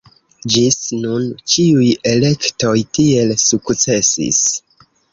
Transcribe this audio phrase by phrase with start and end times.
[0.53, 4.45] Ĝis nun ĉiuj elektoj tiel sukcesis.